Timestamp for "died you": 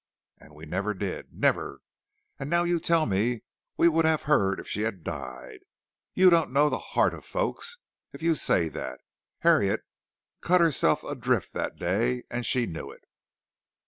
5.03-6.31